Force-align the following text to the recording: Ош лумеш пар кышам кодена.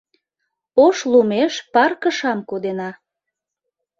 Ош 0.85 0.97
лумеш 1.11 1.53
пар 1.73 1.91
кышам 2.01 2.39
кодена. 2.49 2.89